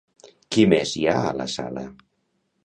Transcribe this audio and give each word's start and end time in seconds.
Qui 0.55 0.63
més 0.71 0.93
hi 1.01 1.05
ha 1.11 1.13
a 1.27 1.35
la 1.43 1.47
sala? 1.57 1.85